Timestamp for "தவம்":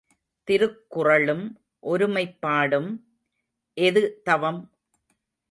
4.23-4.61